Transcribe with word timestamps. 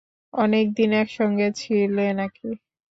অনেকদিন 0.33 0.89
একসঙ্গে 1.01 1.47
ছিলে 1.53 2.05
নাকি? 2.13 2.49